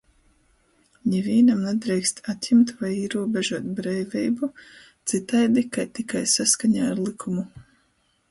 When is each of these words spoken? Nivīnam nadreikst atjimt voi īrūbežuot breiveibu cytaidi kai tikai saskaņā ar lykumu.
Nivīnam 1.15 1.59
nadreikst 1.65 2.21
atjimt 2.33 2.71
voi 2.79 2.89
īrūbežuot 3.01 3.67
breiveibu 3.81 4.49
cytaidi 5.13 5.65
kai 5.77 5.85
tikai 5.99 6.23
saskaņā 6.35 6.89
ar 6.95 7.05
lykumu. 7.11 7.47